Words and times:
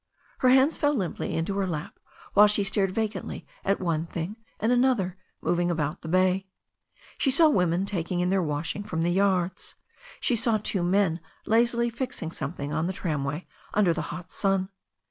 Her 0.39 0.49
hands 0.49 0.79
fell 0.79 0.95
limply 0.95 1.35
into 1.35 1.55
her 1.59 1.67
lap, 1.67 1.99
while 2.33 2.47
she 2.47 2.63
stared 2.63 2.89
vacantly 2.89 3.45
at 3.63 3.79
one 3.79 4.07
thing 4.07 4.35
and 4.59 4.71
another 4.71 5.15
moving 5.41 5.69
about 5.69 6.01
the 6.01 6.07
bay. 6.07 6.47
She 7.19 7.29
saw 7.29 7.49
women 7.49 7.85
take 7.85 8.09
in 8.11 8.31
their 8.31 8.41
washing 8.41 8.83
from 8.83 9.03
the 9.03 9.11
yards. 9.11 9.75
She 10.19 10.35
saw 10.35 10.57
two 10.57 10.81
men 10.81 11.19
lazily 11.45 11.91
fixing 11.91 12.31
something 12.31 12.73
on 12.73 12.87
the 12.87 12.93
tramway 12.93 13.45
under 13.75 13.93
the 13.93 14.01
hot 14.09 14.31
sun. 14.31 14.69